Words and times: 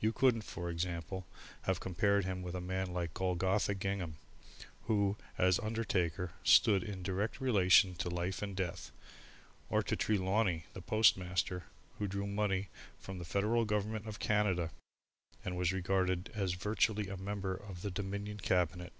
You 0.00 0.14
couldn't, 0.14 0.44
for 0.44 0.70
example, 0.70 1.26
have 1.64 1.78
compared 1.78 2.24
him 2.24 2.40
with 2.40 2.54
a 2.54 2.58
man 2.62 2.90
like 2.94 3.12
Golgotha 3.12 3.74
Gingham, 3.74 4.16
who, 4.84 5.18
as 5.36 5.58
undertaker, 5.58 6.32
stood 6.42 6.82
in 6.82 7.00
a 7.00 7.02
direct 7.02 7.38
relation 7.38 7.94
to 7.96 8.08
life 8.08 8.40
and 8.40 8.56
death, 8.56 8.90
or 9.68 9.82
to 9.82 9.94
Trelawney, 9.94 10.64
the 10.72 10.80
postmaster, 10.80 11.64
who 11.98 12.08
drew 12.08 12.26
money 12.26 12.70
from 12.98 13.18
the 13.18 13.26
Federal 13.26 13.66
Government 13.66 14.06
of 14.06 14.18
Canada, 14.18 14.70
and 15.44 15.54
was 15.54 15.70
regarded 15.70 16.30
as 16.34 16.54
virtually 16.54 17.08
a 17.10 17.18
member 17.18 17.52
of 17.54 17.82
the 17.82 17.90
Dominion 17.90 18.38
Cabinet. 18.40 18.94